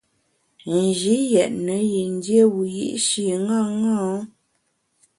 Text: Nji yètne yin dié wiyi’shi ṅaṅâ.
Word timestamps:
Nji 0.79 1.15
yètne 1.33 1.75
yin 1.91 2.13
dié 2.23 2.41
wiyi’shi 2.55 3.25
ṅaṅâ. 3.47 4.03